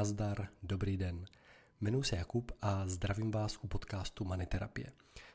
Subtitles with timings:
[0.00, 1.24] nazdar, dobrý den.
[1.80, 4.92] Jmenuji se Jakub a zdravím vás u podcastu Maniterapie,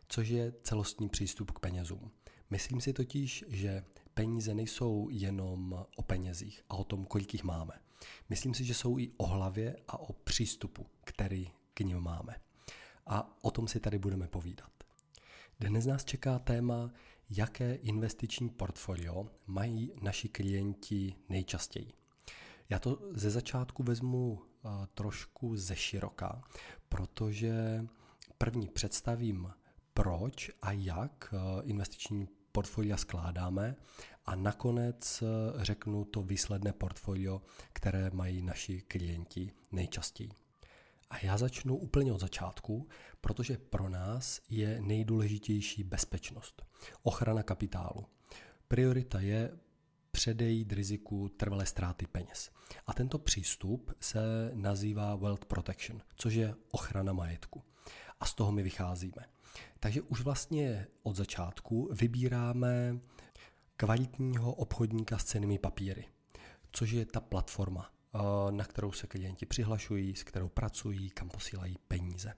[0.10, 2.12] což je celostní přístup k penězům.
[2.50, 3.84] Myslím si totiž, že
[4.14, 7.74] peníze nejsou jenom o penězích a o tom, kolik jich máme.
[8.30, 12.36] Myslím si, že jsou i o hlavě a o přístupu, který k ním máme.
[13.08, 14.72] A o tom si tady budeme povídat.
[15.60, 16.92] Dnes nás čeká téma,
[17.30, 21.94] jaké investiční portfolio mají naši klienti nejčastěji.
[22.70, 24.42] Já to ze začátku vezmu
[24.94, 26.42] trošku ze široka,
[26.90, 27.86] protože
[28.38, 29.54] první představím,
[29.94, 33.76] proč a jak uh, investiční portfolia skládáme
[34.26, 37.42] a nakonec uh, řeknu to výsledné portfolio,
[37.74, 40.30] které mají naši klienti nejčastěji.
[41.10, 42.88] A já začnu úplně od začátku,
[43.22, 46.66] protože pro nás je nejdůležitější bezpečnost,
[47.04, 48.06] ochrana kapitálu.
[48.68, 49.52] Priorita je
[50.16, 52.52] předejít riziku trvalé ztráty peněz.
[52.88, 57.64] A tento přístup se nazývá Wealth Protection, což je ochrana majetku.
[58.20, 59.26] A z toho my vycházíme.
[59.80, 63.00] Takže už vlastně od začátku vybíráme
[63.78, 66.06] kvalitního obchodníka s cenými papíry,
[66.72, 68.20] což je ta platforma, eh,
[68.52, 72.34] na kterou se klienti přihlašují, s kterou pracují, kam posílají peníze.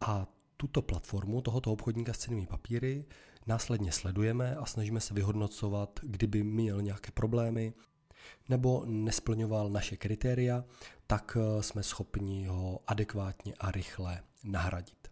[0.00, 0.26] A
[0.60, 3.04] tuto platformu tohoto obchodníka s cenými papíry
[3.46, 7.72] následně sledujeme a snažíme se vyhodnocovat, kdyby měl nějaké problémy
[8.48, 10.64] nebo nesplňoval naše kritéria,
[11.06, 15.08] tak eh, jsme schopni ho adekvátně a rychle nahradit.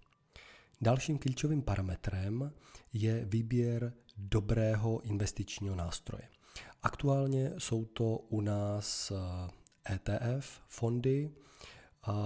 [0.81, 2.53] Dalším klíčovým parametrem
[2.93, 6.29] je výběr dobrého investičního nástroje.
[6.83, 9.13] Aktuálně jsou to u nás
[9.91, 11.31] ETF, eh, e fondy,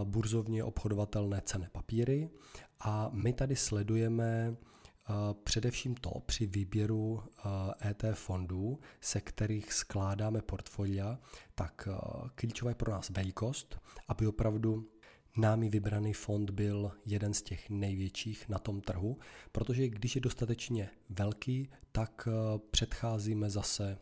[0.04, 2.30] burzovně obchodovatelné cené papíry.
[2.80, 4.56] A my tady sledujeme
[5.44, 7.22] především to při výběru
[7.90, 11.18] ETF fondů, se kterých skládáme portfolia,
[11.54, 11.88] tak
[12.34, 14.88] klíčové je pro nás velikost, aby opravdu
[15.36, 19.18] námi vybraný fond byl jeden z těch největších na tom trhu,
[19.52, 22.28] protože když je dostatečně velký, tak
[22.70, 23.98] předcházíme zase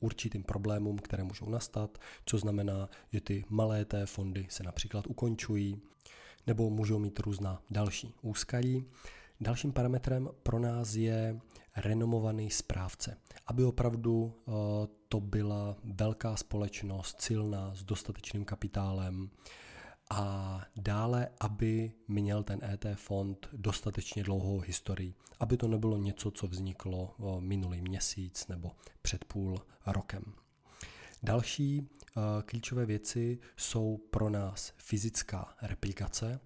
[0.00, 5.80] určitým problémům, které můžou nastat, co znamená, že ty malé té fondy se například ukončují
[6.46, 8.84] nebo můžou mít různá další úskalí.
[9.40, 11.40] Dalším parametrem pro nás je
[11.76, 13.16] renomovaný správce,
[13.46, 14.52] aby opravdu eh,
[15.08, 19.30] to byla velká společnost, silná, s dostatečným kapitálem
[20.10, 26.46] a dále, aby měl ten ET fond dostatečně dlouhou historii, aby to nebylo něco, co
[26.46, 28.70] vzniklo minulý měsíc nebo
[29.02, 30.24] před půl rokem.
[31.22, 36.40] Další uh, klíčové věci jsou pro nás fyzická replikace,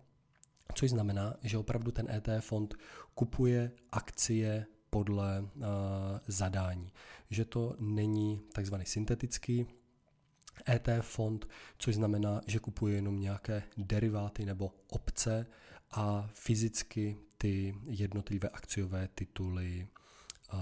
[0.75, 2.75] což znamená, že opravdu ten ETF fond
[3.14, 5.62] kupuje akcie podle uh,
[6.26, 6.92] zadání.
[7.30, 9.66] Že to není takzvaný syntetický
[10.69, 11.48] ETF fond,
[11.78, 15.46] což znamená, že kupuje jenom nějaké deriváty nebo opce
[15.91, 19.88] a fyzicky ty jednotlivé akciové tituly
[20.52, 20.60] uh,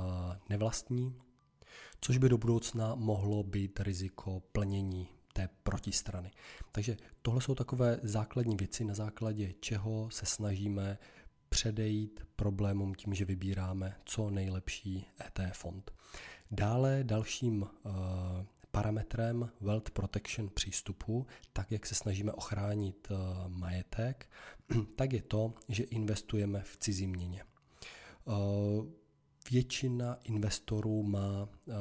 [0.48, 1.14] nevlastní,
[2.00, 6.30] což by do budoucna mohlo být riziko plnění té protistrany.
[6.72, 10.98] Takže tohle jsou takové základní věci, na základě čeho se snažíme
[11.48, 15.92] předejít problémům tím, že vybíráme co nejlepší ET fond.
[16.50, 17.92] Dále dalším uh,
[18.76, 23.16] parametrem Wealth Protection přístupu, tak jak se snažíme ochránit uh,
[23.48, 24.28] majetek,
[24.96, 27.44] tak je to, že investujeme v cizí měně.
[28.24, 28.86] Uh,
[29.50, 31.72] Většina investorů má, eh,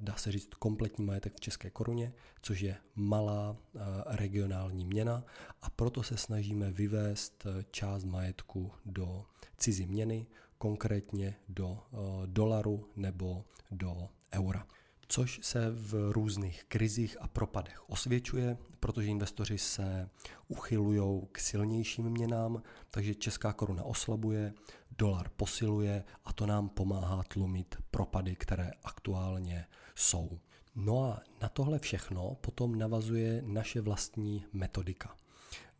[0.00, 2.12] dá se říct, kompletní majetek v české koruně,
[2.42, 5.24] což je malá eh, regionální měna
[5.62, 9.24] a proto se snažíme vyvést eh, část majetku do
[9.56, 10.26] cizí měny,
[10.58, 11.78] konkrétně do
[12.26, 14.66] dolaru nebo do eura
[15.08, 20.08] což se v různých krizích a propadech osvědčuje, protože investoři se
[20.48, 24.52] uchylují k silnějším měnám, takže česká koruna oslabuje,
[24.98, 30.38] dolar posiluje a to nám pomáhá tlumit propady, které aktuálně jsou.
[30.74, 35.16] No a na tohle všechno potom navazuje naše vlastní metodika,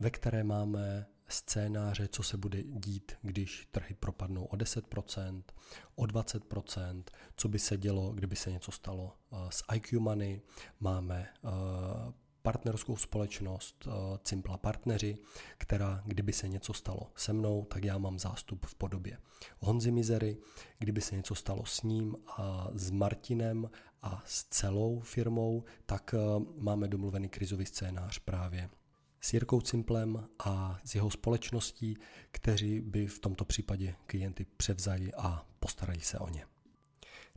[0.00, 5.42] ve které máme scénáře, co se bude dít, když trhy propadnou o 10%,
[5.94, 7.02] o 20%,
[7.36, 10.40] co by se dělo, kdyby se něco stalo eh, s IQ Money.
[10.80, 11.48] Máme eh,
[12.42, 15.18] partnerskou společnost eh, Cimpla Partneři,
[15.58, 19.18] která, kdyby se něco stalo se mnou, tak já mám zástup v podobě
[19.58, 20.36] Honzy Mizery,
[20.78, 23.70] kdyby se něco stalo s ním a s Martinem
[24.02, 26.14] a s celou firmou, tak
[26.58, 28.70] máme domluvený krizový scénář právě
[29.20, 31.96] s Jirkou Cimplem a s jeho společností,
[32.30, 36.46] kteří by v tomto případě klienty převzali a postarali se o ně.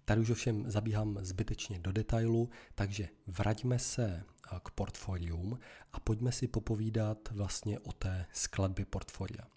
[0.06, 4.24] Tady už ovšem zabíhám zbytečně do detailu, takže vraťme se
[4.64, 5.60] k portfolium
[5.94, 9.48] a pojďme si popovídat vlastně o té skladbě portfolia.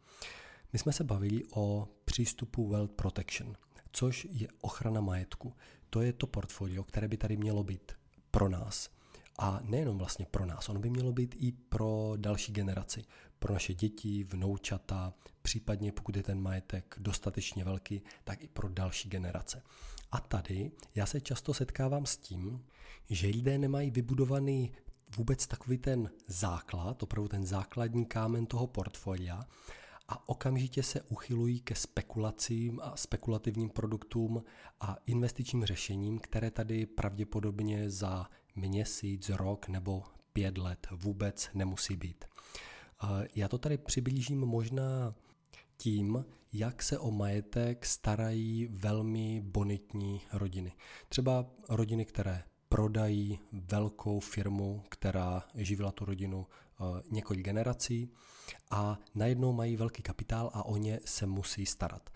[0.72, 3.56] My jsme se bavili o přístupu Wealth Protection,
[3.92, 5.54] což je ochrana majetku.
[5.90, 7.92] To je to portfolio, které by tady mělo být
[8.30, 8.90] pro nás.
[9.38, 13.04] A nejenom vlastně pro nás, ono by mělo být i pro další generaci,
[13.38, 19.08] pro naše děti, vnoučata, případně pokud je ten majetek dostatečně velký, tak i pro další
[19.08, 19.62] generace.
[20.12, 22.64] A tady já se často setkávám s tím,
[23.10, 24.72] že lidé nemají vybudovaný
[25.16, 29.44] vůbec takový ten základ, opravdu ten základní kámen toho portfolia
[30.08, 34.44] a okamžitě se uchylují ke spekulacím a spekulativním produktům
[34.80, 38.26] a investičním řešením, které tady pravděpodobně za
[38.56, 40.02] měsíc, rok nebo
[40.32, 42.24] pět let vůbec nemusí být.
[43.34, 45.14] Já to tady přiblížím možná
[45.76, 50.72] tím, jak se o majetek starají velmi bonitní rodiny.
[51.08, 58.10] Třeba rodiny, které prodají velkou firmu, která živila tu rodinu eh, několik generací
[58.70, 62.10] a najednou mají velký kapitál a o ně se musí starat.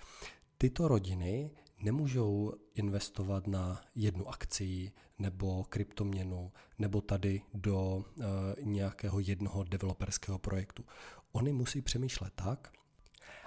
[0.58, 8.24] Tyto rodiny nemůžou investovat na jednu akci nebo kryptoměnu nebo tady do e,
[8.62, 10.84] nějakého jednoho developerského projektu.
[11.32, 12.72] Oni musí přemýšlet tak,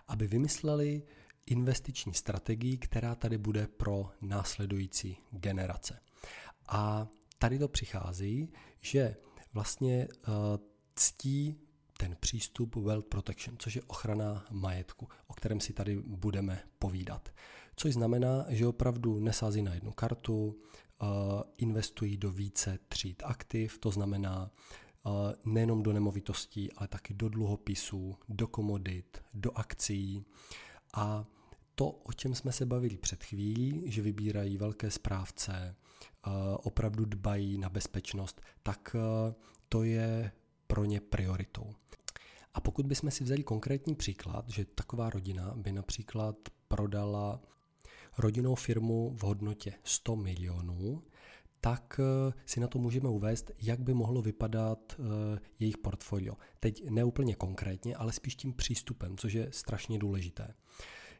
[0.07, 1.03] aby vymysleli
[1.45, 5.99] investiční strategii, která tady bude pro následující generace.
[6.67, 9.15] A tady to přichází, že
[9.53, 10.33] vlastně uh,
[10.95, 11.59] ctí
[12.01, 17.29] ten přístup Wealth Protection, což je ochrana majetku, o kterém si tady budeme povídat.
[17.75, 21.07] Což znamená, že opravdu nesází na jednu kartu, uh,
[21.57, 24.51] investují do více tříd aktiv, to znamená
[25.03, 25.11] uh,
[25.53, 30.25] nejenom do nemovitostí, ale taky do dluhopisů, do komodit, do akcí
[30.93, 31.25] a
[31.75, 35.75] to, o čem jsme se bavili před chvílí, že vybírají velké správce,
[36.63, 38.95] opravdu dbají na bezpečnost, tak
[39.69, 40.31] to je
[40.71, 41.73] pro ně prioritou.
[42.53, 46.35] A pokud bychom si vzali konkrétní příklad, že taková rodina by například
[46.67, 47.41] prodala
[48.17, 51.03] rodinnou firmu v hodnotě 100 milionů,
[51.61, 51.99] tak
[52.45, 54.95] si na to můžeme uvést, jak by mohlo vypadat
[55.59, 56.35] jejich portfolio.
[56.59, 60.53] Teď neúplně konkrétně, ale spíš tím přístupem, což je strašně důležité.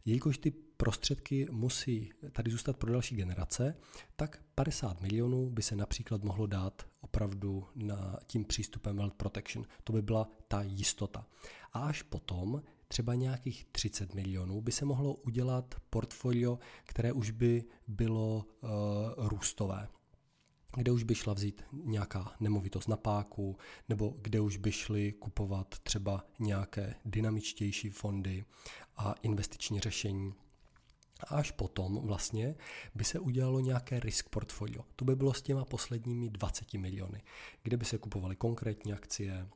[0.05, 3.75] Jelikož ty prostředky musí tady zůstat pro další generace,
[4.15, 9.65] tak 50 milionů by se například mohlo dát opravdu na tím přístupem Wealth Protection.
[9.83, 11.25] To by byla ta jistota.
[11.73, 17.63] A až potom třeba nějakých 30 milionů by se mohlo udělat portfolio, které už by
[17.87, 18.69] bylo uh,
[19.27, 19.87] růstové
[20.75, 23.57] kde už by šla vzít nějaká nemovitost na páku,
[23.89, 28.45] nebo kde už by šli kupovat třeba nějaké dynamičtější fondy
[28.97, 30.33] a investiční řešení.
[31.19, 32.55] A až potom vlastně
[32.95, 34.85] by se udělalo nějaké risk portfolio.
[34.95, 37.21] To by bylo s těma posledními 20 miliony,
[37.63, 39.47] kde by se kupovaly konkrétní akcie,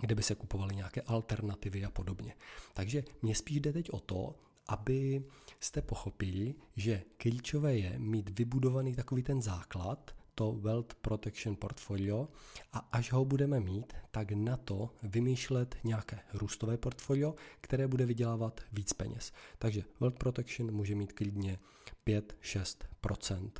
[0.00, 2.34] kde by se kupovaly nějaké alternativy a podobně.
[2.74, 4.34] Takže mě spíš jde teď o to,
[4.66, 5.24] aby
[5.60, 12.28] jste pochopili, že klíčové je mít vybudovaný takový ten základ, to Wealth Protection Portfolio
[12.72, 18.60] a až ho budeme mít, tak na to vymýšlet nějaké růstové portfolio, které bude vydělávat
[18.72, 19.32] víc peněz.
[19.58, 21.58] Takže Wealth Protection může mít klidně
[22.06, 23.50] 5-6%.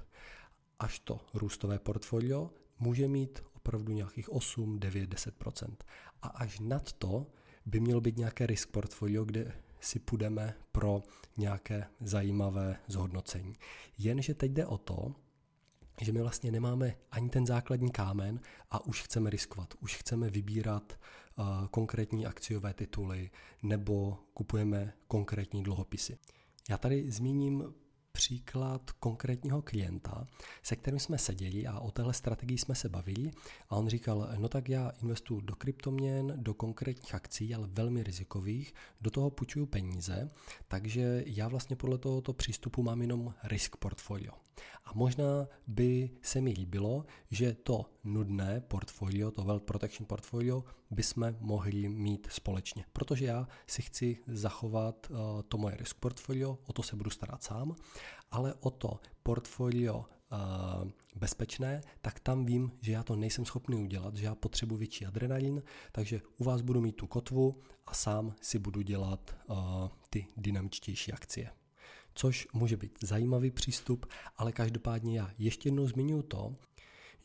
[0.79, 5.77] Až to růstové portfolio může mít opravdu nějakých 8, 9, 10%.
[6.23, 7.27] A až nad to
[7.67, 11.03] by mělo být nějaké risk portfolio, kde si půjdeme pro
[11.37, 13.55] nějaké zajímavé zhodnocení.
[13.99, 15.15] Jenže teď jde o to,
[16.01, 20.93] že my vlastně nemáme ani ten základní kámen a už chceme riskovat, už chceme vybírat
[21.39, 23.31] uh, konkrétní akciové tituly
[23.63, 26.19] nebo kupujeme konkrétní dluhopisy.
[26.71, 27.75] Já tady zmíním
[28.13, 30.27] příklad konkrétního klienta,
[30.63, 33.31] se kterým jsme seděli a o téhle strategii jsme se bavili
[33.71, 38.75] a on říkal, no tak já investuju do kryptoměn, do konkrétních akcí, ale velmi rizikových,
[39.01, 40.31] do toho půjčuju peníze,
[40.69, 44.44] takže já vlastně podle tohoto přístupu mám jenom risk portfolio.
[44.85, 51.37] A možná by se mi líbilo, že to nudné portfolio, to Wealth Protection portfolio, bychom
[51.41, 52.85] mohli mít společně.
[52.93, 55.17] Protože já si chci zachovat uh,
[55.49, 57.75] to moje risk portfolio, o to se budu starat sám,
[58.31, 64.17] ale o to portfolio uh, bezpečné, tak tam vím, že já to nejsem schopný udělat,
[64.17, 68.59] že já potřebuji větší adrenalin, takže u vás budu mít tu kotvu a sám si
[68.59, 69.57] budu dělat uh,
[70.11, 71.51] ty dynamičtější akcie
[72.15, 74.07] což může být zajímavý přístup,
[74.37, 76.57] ale každopádně já ještě jednou zmiňuji to,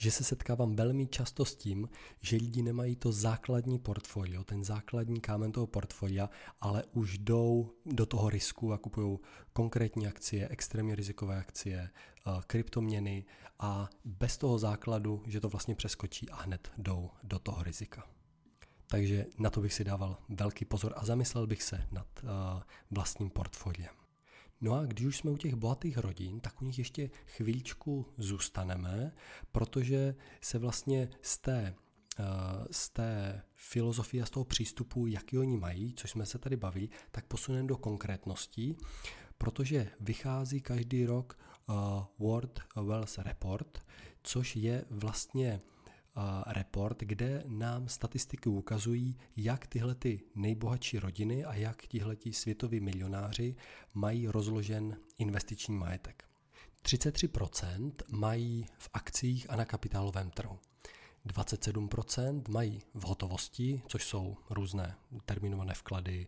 [0.02, 1.90] že se setkávám velmi často s tím,
[2.22, 6.30] že lidi nemají to základní portfolio, ten základní kámen toho portfolia,
[6.62, 9.20] ale už jdou do toho risku a kupují
[9.54, 13.26] konkrétní akcie, extrémně rizikové akcie, eh, kryptoměny
[13.60, 18.04] a bez toho základu, že to vlastně přeskočí a hned jdou do toho rizika.
[18.88, 22.30] Takže na to bych si dával velký pozor a zamyslel bych se nad uh,
[22.92, 23.90] vlastním portfoliem.
[24.62, 29.12] No a když už jsme u těch bohatých rodin, tak u nich ještě chvíličku zůstaneme,
[29.52, 31.76] protože se vlastně z té,
[32.20, 32.26] uh,
[32.72, 36.90] z té filozofie a z toho přístupu, jaký oni mají, což jsme se tady bavili,
[37.12, 38.78] tak posuneme do konkrétností,
[39.38, 41.40] protože vychází každý rok
[41.70, 41.76] uh,
[42.20, 43.80] World Wealth Report,
[44.24, 45.62] což je vlastně
[46.48, 53.56] report, kde nám statistiky ukazují, jak tyhle ty nejbohatší rodiny a jak tihleti světoví milionáři
[53.94, 56.24] mají rozložen investiční majetek.
[56.84, 60.60] 33% mají v akcích a na kapitálovém trhu.
[61.28, 64.96] 27% mají v hotovosti, což jsou různé
[65.26, 66.28] terminované vklady,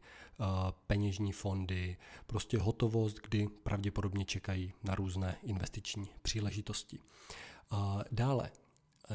[0.88, 7.00] peněžní fondy, prostě hotovost, kdy pravděpodobně čekají na různé investiční příležitosti.
[8.12, 8.52] Dále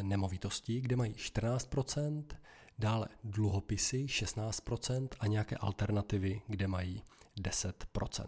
[0.02, 2.24] nemovitostí, kde mají 14%,
[2.78, 7.02] dále dluhopisy 16% a nějaké alternativy, kde mají
[7.40, 8.26] 10%.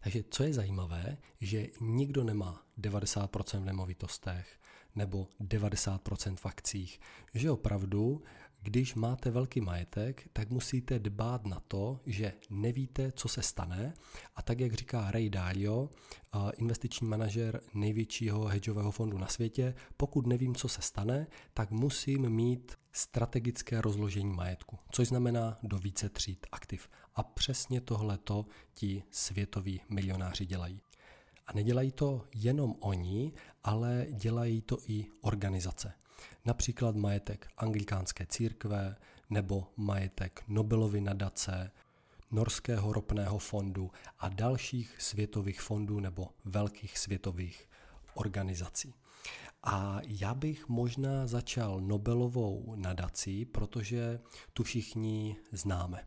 [0.00, 4.60] Takže co je zajímavé, že nikdo nemá 90% v nemovitostech
[4.94, 7.00] nebo 90% v akcích,
[7.34, 8.22] že opravdu
[8.62, 13.94] když máte velký majetek, tak musíte dbát na to, že nevíte, co se stane
[14.36, 15.88] a tak, jak říká Ray Dalio,
[16.56, 22.72] investiční manažer největšího hedžového fondu na světě, pokud nevím, co se stane, tak musím mít
[22.92, 26.88] strategické rozložení majetku, což znamená do více tříd aktiv.
[27.14, 30.80] A přesně tohleto ti světoví milionáři dělají.
[31.46, 33.32] A nedělají to jenom oni,
[33.64, 35.92] ale dělají to i organizace
[36.44, 38.96] například majetek anglikánské církve
[39.30, 41.70] nebo majetek Nobelovy nadace,
[42.30, 47.68] Norského ropného fondu a dalších světových fondů nebo velkých světových
[48.14, 48.94] organizací.
[49.62, 54.20] A já bych možná začal Nobelovou nadací, protože
[54.52, 56.06] tu všichni známe.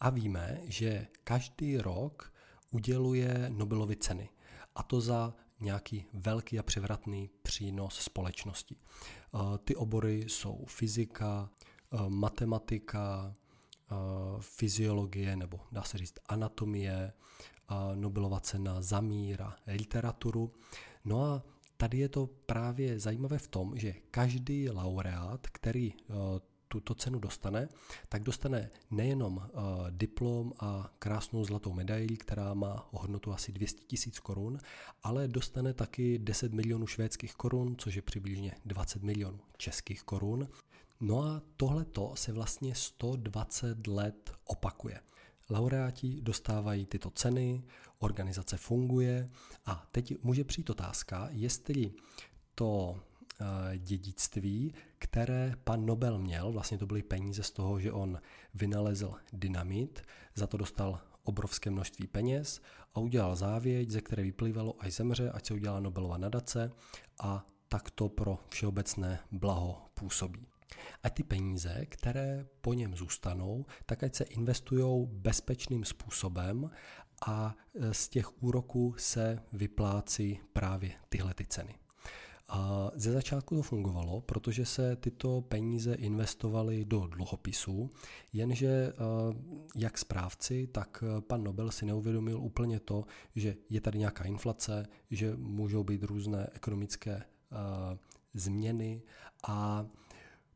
[0.00, 2.32] A víme, že každý rok
[2.70, 4.28] uděluje Nobelovy ceny.
[4.74, 8.76] A to za nějaký velký a převratný přínos společnosti.
[9.64, 11.50] Ty obory jsou fyzika,
[12.08, 13.34] matematika,
[14.40, 17.12] fyziologie nebo dá se říct anatomie,
[17.94, 20.52] Nobelova cena za mír a literaturu.
[21.04, 21.42] No a
[21.76, 25.92] tady je to právě zajímavé v tom, že každý laureát, který
[26.72, 27.68] tuto cenu dostane,
[28.08, 29.44] tak dostane nejenom uh,
[29.90, 34.58] diplom a krásnou zlatou medaili, která má hodnotu asi 200 tisíc korun,
[35.02, 40.48] ale dostane taky 10 milionů švédských korun, což je přibližně 20 milionů českých korun.
[41.00, 45.00] No a tohleto se vlastně 120 let opakuje.
[45.50, 47.62] Laureáti dostávají tyto ceny,
[47.98, 49.30] organizace funguje
[49.66, 51.92] a teď může přijít otázka, jestli
[52.54, 53.11] to Eh,
[53.78, 58.20] dědictví, které pan Nobel měl, vlastně to byly peníze z toho, že on
[58.54, 60.02] vynalezl dynamit,
[60.34, 62.60] za to dostal obrovské množství peněz
[62.94, 66.70] a udělal závěť, ze které vyplývalo, až zemře, ať se udělá Nobelova nadace
[67.20, 70.46] a tak to pro všeobecné blaho působí.
[71.02, 76.70] A ty peníze, které po něm zůstanou, tak ať se investují bezpečným způsobem
[77.26, 81.81] a eh, z těch úroků se vyplácí právě tyhle ty ceny.
[82.54, 87.90] A ze začátku to fungovalo, protože se tyto peníze investovaly do dluhopisů,
[88.32, 88.92] jenže eh,
[89.76, 93.04] jak správci, tak eh, pan Nobel si neuvědomil úplně to,
[93.36, 97.98] že je tady nějaká inflace, že můžou být různé ekonomické eh,
[98.34, 99.02] změny
[99.46, 99.86] a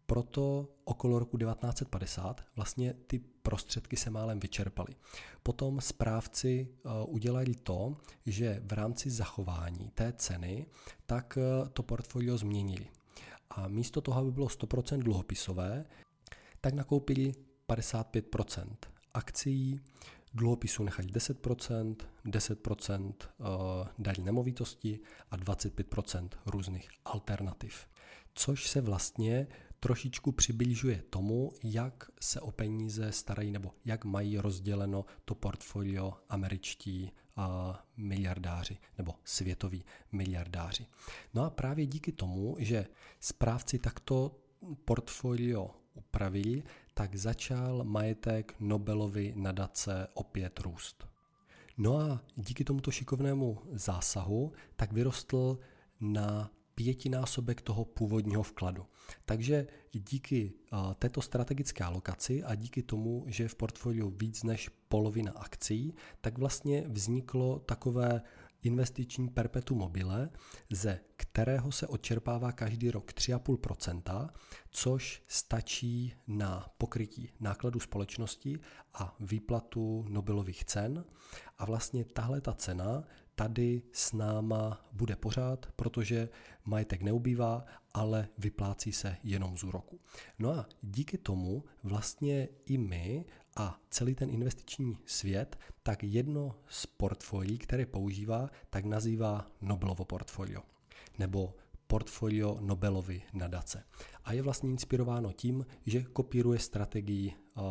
[0.06, 4.94] proto okolo roku 1950 vlastně ty prostředky se málem vyčerpaly.
[5.42, 7.96] Potom správci eh, udělali to,
[8.26, 10.66] že v rámci zachování té ceny,
[11.06, 12.86] tak eh, to portfolio změnili.
[13.50, 15.84] A místo toho, aby bylo 100% dluhopisové,
[16.60, 17.32] tak nakoupili
[17.68, 18.66] 55%
[19.14, 19.80] akcií,
[20.34, 23.14] dluhopisů nechali 10%, 10%
[23.98, 27.86] daní nemovitosti a 25% různých alternativ.
[28.34, 29.46] Což se vlastně
[29.80, 37.12] trošičku přibližuje tomu, jak se o peníze starají nebo jak mají rozděleno to portfolio američtí
[37.36, 40.86] a miliardáři nebo světoví miliardáři.
[41.34, 42.86] No a právě díky tomu, že
[43.20, 44.36] správci takto
[44.84, 46.62] portfolio upravili,
[46.94, 51.06] tak začal majetek Nobelovy nadace opět růst.
[51.78, 55.58] No a díky tomuto šikovnému zásahu tak vyrostl
[56.00, 58.86] na pětinásobek toho původního vkladu.
[59.24, 60.52] Takže díky
[60.98, 66.38] této strategické alokaci a díky tomu, že je v portfoliu víc než polovina akcí, tak
[66.38, 68.22] vlastně vzniklo takové
[68.62, 70.30] investiční perpetuum mobile,
[70.70, 74.28] ze kterého se odčerpává každý rok 3,5%,
[74.70, 78.58] což stačí na pokrytí nákladů společnosti
[78.94, 81.04] a výplatu Nobelových cen.
[81.58, 83.04] A vlastně tahle ta cena
[83.36, 86.28] tady s náma bude pořád, protože
[86.64, 87.64] majetek neubývá,
[87.94, 90.00] ale vyplácí se jenom z úroku.
[90.38, 93.24] No a díky tomu vlastně i my
[93.56, 100.62] a celý ten investiční svět, tak jedno z portfolií, které používá, tak nazývá Nobelovo portfolio
[101.18, 101.54] nebo
[101.86, 103.84] portfolio Nobelovy nadace.
[104.24, 107.62] A je vlastně inspirováno tím, že kopíruje strategii uh,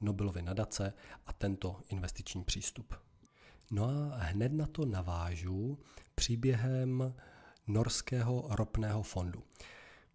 [0.00, 0.92] Nobelovy nadace
[1.26, 2.94] a tento investiční přístup.
[3.74, 5.78] No a hned na to navážu
[6.14, 7.14] příběhem
[7.66, 9.42] norského ropného fondu.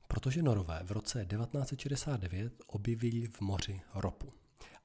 [0.07, 4.33] Protože Norové v roce 1969 objevili v moři ropu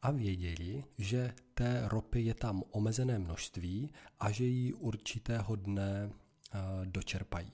[0.03, 6.59] a věděli, že té ropy je tam omezené množství a že ji určitého dne eh,
[6.85, 7.53] dočerpají.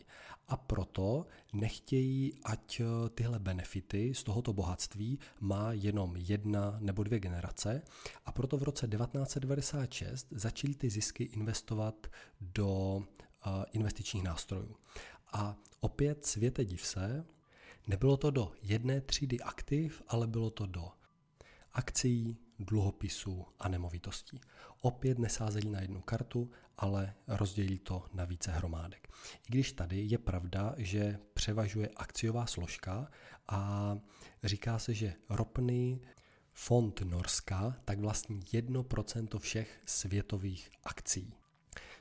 [0.48, 7.20] A proto nechtějí, ať eh, tyhle benefity z tohoto bohatství má jenom jedna nebo dvě
[7.20, 7.82] generace.
[8.26, 12.06] A proto v roce 1996 začali ty zisky investovat
[12.40, 13.02] do
[13.46, 14.76] eh, investičních nástrojů.
[15.32, 17.24] A opět světe div se,
[17.86, 20.88] nebylo to do jedné třídy aktiv, ale bylo to do
[21.72, 24.40] akcí, dluhopisů a nemovitostí.
[24.80, 29.08] Opět nesázeli na jednu kartu, ale rozdělí to na více hromádek.
[29.34, 33.10] I když tady je pravda, že převažuje akciová složka
[33.48, 33.94] a
[34.44, 36.02] říká se, že ropný
[36.52, 41.34] fond Norska tak vlastní 1% všech světových akcí,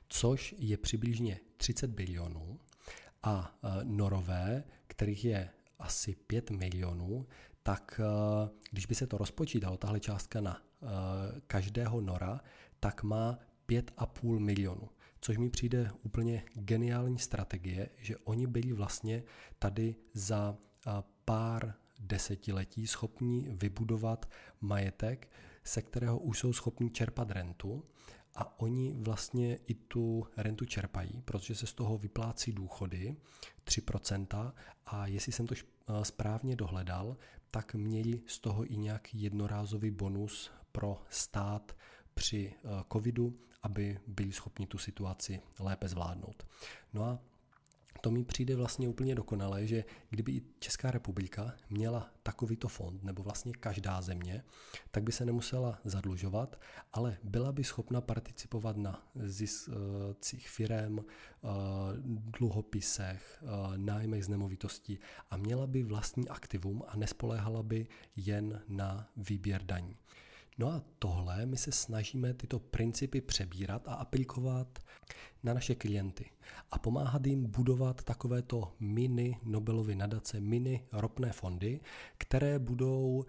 [0.07, 2.59] což je přibližně 30 bilionů
[3.23, 7.27] a e, Norové, kterých je asi 5 milionů,
[7.67, 10.87] tak eh, když by se to rozpočítalo, tahle částka na eh,
[11.47, 12.41] každého nora,
[12.79, 14.89] tak má 5,5 milionu.
[15.21, 19.23] Což mi přijde úplně geniální strategie, že oni byli vlastně
[19.59, 20.57] tady za
[21.25, 24.25] pár desetiletí schopni vybudovat
[24.61, 25.29] majetek,
[25.63, 27.83] se kterého už jsou schopni čerpat rentu
[28.35, 33.15] a oni vlastně i tu rentu čerpají, protože se z toho vyplácí důchody
[33.65, 34.53] 3%
[34.85, 35.55] a jestli jsem to
[36.03, 37.17] správně dohledal,
[37.51, 41.75] tak měli z toho i nějaký jednorázový bonus pro stát
[42.17, 46.47] při eh, covidu, aby byli schopni tu situaci lépe zvládnout.
[46.93, 47.19] No a
[48.01, 53.23] to mi přijde vlastně úplně dokonalé, že kdyby i Česká republika měla takovýto fond, nebo
[53.23, 54.43] vlastně každá země,
[54.91, 56.61] tak by se nemusela zadlužovat,
[56.93, 61.47] ale byla by schopna participovat na ziscích firem, eh,
[62.39, 64.99] dluhopisech, eh, nájmech z nemovitostí
[65.29, 69.97] a měla by vlastní aktivum a nespoléhala by jen na výběr daní.
[70.57, 74.79] No a tohle my se snažíme tyto principy přebírat a aplikovat
[75.43, 76.29] na naše klienty
[76.71, 81.79] a pomáhat jim budovat takovéto mini Nobelovy nadace, mini ropné fondy,
[82.17, 83.25] které budou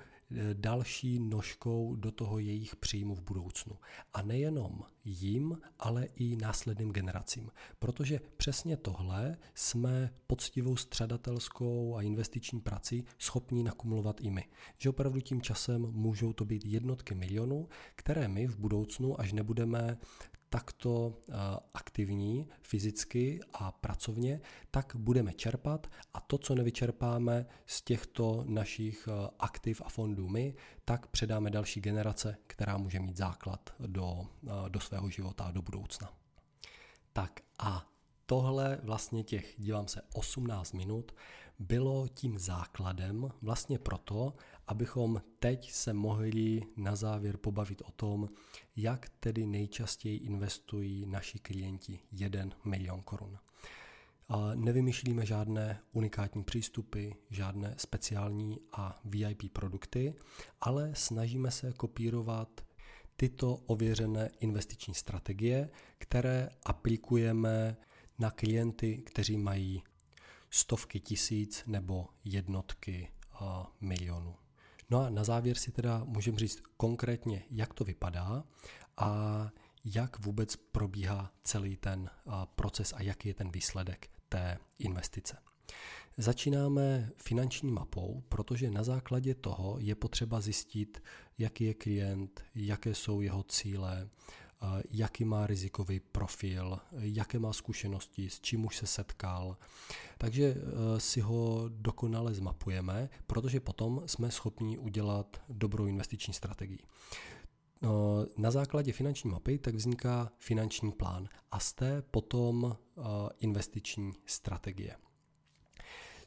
[0.52, 3.78] další nožkou do toho jejich příjmu v budoucnu.
[4.12, 7.50] A nejenom jim, ale i následným generacím.
[7.78, 14.44] Protože přesně tohle jsme poctivou středatelskou a investiční prací schopni nakumulovat i my.
[14.78, 19.98] Že opravdu tím časem můžou to být jednotky milionů, které my v budoucnu, až nebudeme
[20.48, 21.32] takto eh,
[21.74, 29.30] aktivní fyzicky a pracovně, tak budeme čerpat a to, co nevyčerpáme z těchto našich eh,
[29.38, 34.80] aktiv a fondů my, tak předáme další generace, která může mít základ do, eh, do
[34.80, 36.12] svého života a do budoucna.
[37.12, 37.86] Tak a
[38.26, 41.12] tohle vlastně těch, dívám se, 18 minut
[41.58, 44.34] bylo tím základem vlastně proto,
[44.68, 48.28] abychom teď se mohli na závěr pobavit o tom,
[48.76, 53.38] jak tedy nejčastěji investují naši klienti 1 milion korun.
[54.28, 60.14] A nevymýšlíme žádné unikátní přístupy, žádné speciální a VIP produkty,
[60.60, 62.60] ale snažíme se kopírovat
[63.16, 67.76] tyto ověřené investiční strategie, které aplikujeme
[68.18, 69.82] na klienty, kteří mají
[70.50, 73.08] stovky tisíc nebo jednotky
[73.80, 74.34] milionů.
[74.90, 78.44] No a na závěr si teda můžeme říct konkrétně, jak to vypadá
[78.96, 79.50] a
[79.84, 82.10] jak vůbec probíhá celý ten
[82.54, 85.36] proces a jaký je ten výsledek té investice.
[86.16, 91.02] Začínáme finanční mapou, protože na základě toho je potřeba zjistit,
[91.38, 94.08] jaký je klient, jaké jsou jeho cíle,
[94.90, 99.56] jaký má rizikový profil, jaké má zkušenosti, s čím už se setkal.
[100.18, 100.54] Takže
[100.98, 106.78] si ho dokonale zmapujeme, protože potom jsme schopni udělat dobrou investiční strategii.
[108.36, 112.76] Na základě finanční mapy tak vzniká finanční plán a z té potom
[113.38, 114.96] investiční strategie.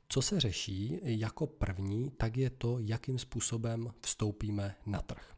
[0.09, 5.30] Co se řeší jako první, tak je to, jakým způsobem vstoupíme na trh.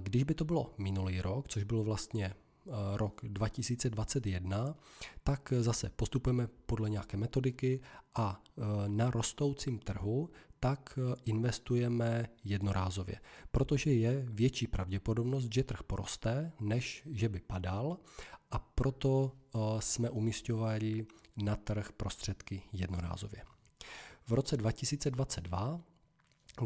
[0.00, 4.74] Když by to bylo minulý rok, což bylo vlastně eh, rok 2021,
[5.22, 7.80] tak zase postupujeme podle nějaké metodiky
[8.14, 15.82] a eh, na rostoucím trhu tak eh, investujeme jednorázově, protože je větší pravděpodobnost, že trh
[15.82, 17.98] poroste, než že by padal
[18.50, 19.32] a proto
[19.78, 23.42] jsme umístovali na trh prostředky jednorázově.
[24.26, 25.80] V roce 2022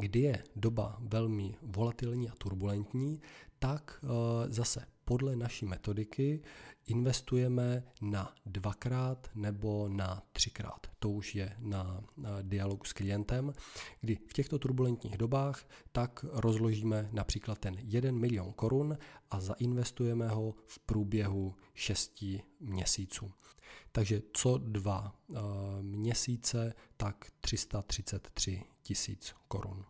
[0.01, 3.21] kdy je doba velmi volatilní a turbulentní,
[3.59, 4.07] tak eh,
[4.49, 6.43] zase podle naší metodiky
[6.87, 10.87] investujeme na dvakrát nebo na třikrát.
[10.99, 12.01] To už je na,
[12.43, 13.53] dialogu s klientem,
[14.01, 18.99] kdy v těchto turbulentních dobách tak rozložíme například ten 1 milion korun
[19.31, 22.25] a zainvestujeme ho v průběhu 6
[22.61, 23.31] měsíců.
[23.93, 25.39] Takže co dva uh,
[25.81, 29.85] měsíce, tak 333 tisíc korun.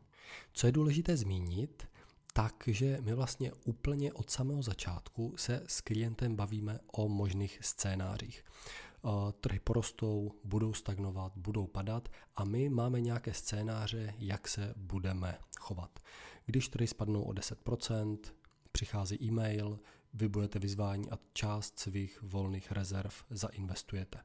[0.52, 1.86] Co je důležité zmínit,
[2.32, 8.44] takže my vlastně úplně od samého začátku se s klientem bavíme o možných scénářích.
[9.40, 15.98] Trhy porostou, budou stagnovat, budou padat a my máme nějaké scénáře, jak se budeme chovat.
[16.46, 18.18] Když trhy spadnou o 10%,
[18.72, 19.80] přichází e-mail,
[20.14, 24.18] vy budete vyzváni a část svých volných rezerv zainvestujete.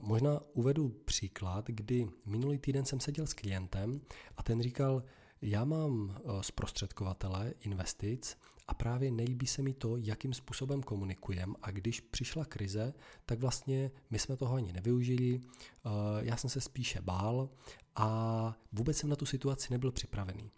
[0.00, 4.00] Možná uvedu příklad, kdy minulý týden jsem seděl s klientem
[4.36, 5.02] a ten říkal,
[5.46, 8.36] já mám eh, zprostředkovatele investic
[8.68, 12.94] a právě nejlíbí se mi to, jakým způsobem komunikujem a když přišla krize,
[13.26, 15.88] tak vlastně my jsme toho ani nevyužili, eh,
[16.20, 17.50] já jsem se spíše bál
[17.96, 20.50] a vůbec jsem na tu situaci nebyl připravený.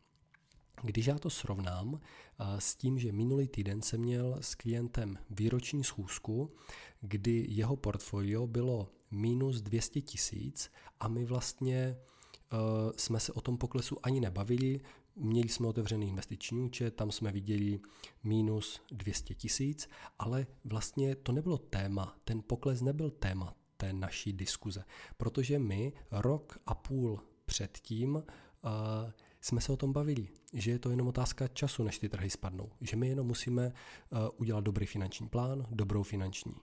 [0.82, 5.84] Když já to srovnám eh, s tím, že minulý týden jsem měl s klientem výroční
[5.84, 6.50] schůzku,
[7.00, 11.96] kdy jeho portfolio bylo minus 200 tisíc a my vlastně
[12.52, 14.80] uh, jsme se o tom poklesu ani nebavili.
[15.16, 17.80] Měli jsme otevřený investiční účet, tam jsme viděli
[18.24, 24.84] minus 200 tisíc, ale vlastně to nebylo téma, ten pokles nebyl téma té naší diskuze,
[25.16, 28.22] protože my rok a půl předtím uh,
[29.46, 32.70] jsme se o tom bavili, že je to jenom otázka času, než ty trhy spadnou,
[32.80, 36.60] že my jenom musíme uh, udělat dobrý finanční plán, dobrou finanční uh,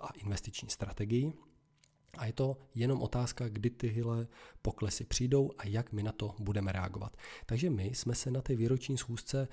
[0.00, 1.32] a investiční strategii.
[2.18, 4.26] A je to jenom otázka, kdy tyhle
[4.62, 7.16] poklesy přijdou a jak my na to budeme reagovat.
[7.46, 9.48] Takže my jsme se na té výroční schůzce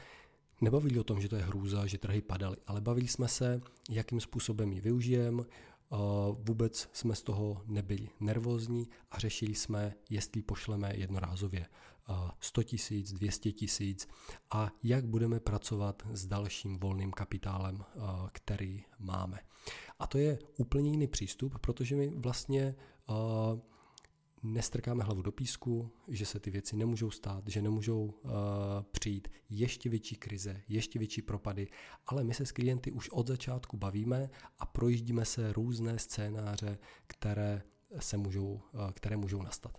[0.61, 4.19] nebavili o tom, že to je hrůza, že trhy padaly, ale bavili jsme se, jakým
[4.19, 5.43] způsobem ji využijeme,
[6.31, 11.65] vůbec jsme z toho nebyli nervózní a řešili jsme, jestli pošleme jednorázově
[12.39, 14.07] 100 tisíc, 200 tisíc
[14.51, 17.83] a jak budeme pracovat s dalším volným kapitálem,
[18.31, 19.39] který máme.
[19.99, 22.75] A to je úplně jiný přístup, protože my vlastně
[24.43, 28.31] nestrkáme hlavu do písku, že se ty věci nemůžou stát, že nemůžou uh,
[28.91, 31.67] přijít ještě větší krize, ještě větší propady,
[32.07, 37.61] ale my se s klienty už od začátku bavíme a projíždíme se různé scénáře, které
[37.99, 38.61] se můžou,
[38.93, 39.77] které můžou nastat.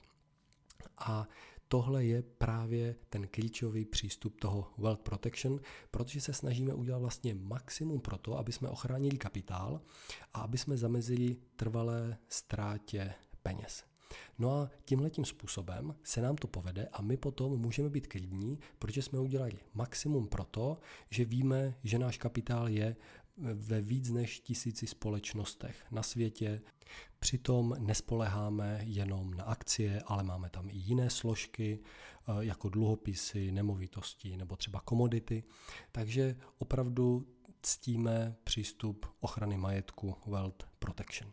[0.98, 1.28] A
[1.72, 8.00] tohle je právě ten klíčový přístup toho wealth protection, protože se snažíme udělat vlastně maximum
[8.00, 9.80] pro to, aby jsme ochránili kapitál
[10.32, 13.84] a aby jsme zamezili trvalé ztrátě peněz.
[14.38, 19.02] No a tímhletím způsobem se nám to povede a my potom můžeme být klidní, protože
[19.02, 20.78] jsme udělali maximum pro to,
[21.10, 22.96] že víme, že náš kapitál je
[23.38, 26.62] ve víc než tisíci společnostech na světě.
[27.18, 34.36] Přitom nespoleháme jenom na akcie, ale máme tam i jiné složky, eh, jako dluhopisy, nemovitosti
[34.36, 35.44] nebo třeba komodity.
[35.92, 37.26] Takže opravdu
[37.62, 41.32] ctíme přístup ochrany majetku Wealth Protection.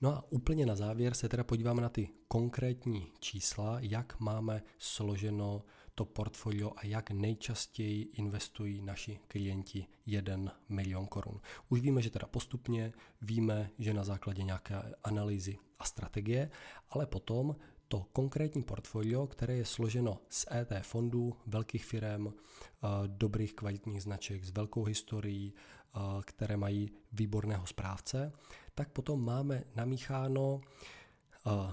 [0.00, 5.64] No a úplně na závěr se teda podíváme na ty konkrétní čísla, jak máme složeno
[5.94, 11.40] to portfolio a jak nejčastěji investují naši klienti 1 milion korun.
[11.68, 16.50] Už víme, že teda postupně, víme, že na základě nějaké analýzy a strategie,
[16.90, 17.56] ale potom
[17.88, 24.44] to konkrétní portfolio, které je složeno z ET fondů, velkých firm, eh, dobrých kvalitních značek
[24.44, 28.32] s velkou historií, eh, které mají výborného správce,
[28.74, 30.60] tak potom máme namícháno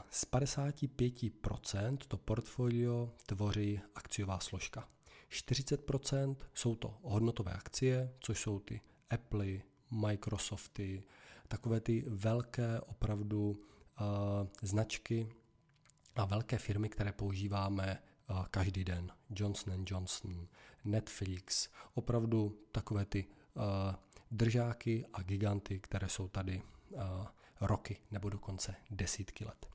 [0.09, 4.87] z 55% to portfolio tvoří akciová složka.
[5.31, 9.45] 40% jsou to hodnotové akcie, což jsou ty Apple,
[9.91, 11.03] Microsofty,
[11.47, 13.57] takové ty velké opravdu uh,
[14.61, 15.27] značky
[16.15, 19.11] a velké firmy, které používáme uh, každý den.
[19.29, 20.47] Johnson Johnson,
[20.83, 23.63] Netflix, opravdu takové ty uh,
[24.31, 27.01] držáky a giganty, které jsou tady uh,
[27.61, 29.65] roky nebo dokonce desítky let.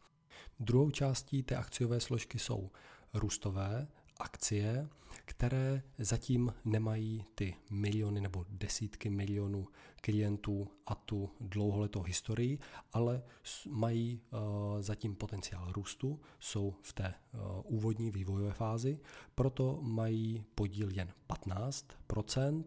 [0.61, 2.71] Druhou částí té akciové složky jsou
[3.15, 4.89] růstové akcie,
[5.25, 9.69] které zatím nemají ty miliony nebo desítky milionů
[10.01, 12.59] klientů a tu dlouholetou historii,
[12.93, 13.23] ale
[13.69, 14.41] mají uh,
[14.81, 19.01] zatím potenciál růstu, jsou v té uh, úvodní vývojové fázi,
[19.35, 22.65] proto mají podíl jen 15%.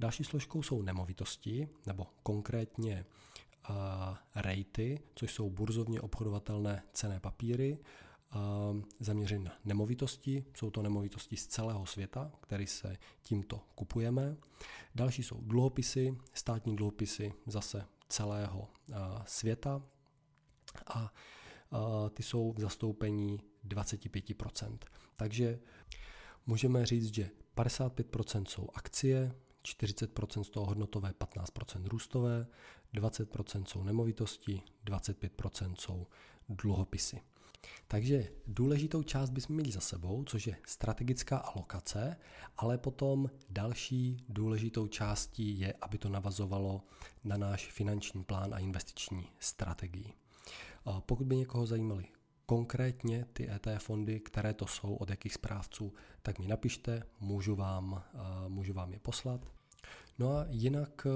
[0.00, 3.04] Další složkou jsou nemovitosti, nebo konkrétně
[3.70, 3.76] uh,
[4.42, 7.78] rejty, což jsou burzovně obchodovatelné cené papíry,
[9.00, 10.44] zaměřen na nemovitosti.
[10.54, 14.36] Jsou to nemovitosti z celého světa, které se tímto kupujeme.
[14.94, 18.68] Další jsou dluhopisy, státní dluhopisy zase celého
[19.26, 19.82] světa
[20.86, 21.12] a
[22.14, 24.78] ty jsou v zastoupení 25%.
[25.16, 25.58] Takže
[26.46, 32.46] můžeme říct, že 55% jsou akcie, 40% z toho hodnotové, 15% růstové,
[32.94, 36.06] 20% jsou nemovitosti, 25% jsou
[36.48, 37.20] dluhopisy.
[37.88, 42.16] Takže důležitou část bychom měli za sebou, což je strategická alokace,
[42.56, 46.82] ale potom další důležitou částí je, aby to navazovalo
[47.24, 50.12] na náš finanční plán a investiční strategii.
[51.00, 52.04] Pokud by někoho zajímaly
[52.46, 58.04] konkrétně ty ETF fondy, které to jsou, od jakých správců, tak mi napište, můžu vám,
[58.48, 59.40] můžu vám je poslat.
[60.18, 61.06] No a jinak